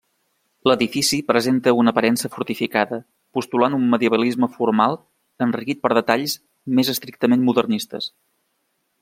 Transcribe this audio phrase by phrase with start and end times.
[0.69, 2.99] L'edifici presenta una aparença fortificada,
[3.39, 4.97] postulant un medievalisme formal
[5.49, 6.37] enriquit per detalls
[6.81, 8.11] més estrictament modernistes.